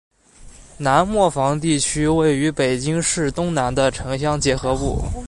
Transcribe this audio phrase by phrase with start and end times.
[0.77, 4.97] 南磨房地区位于北京市东南的城乡结合部。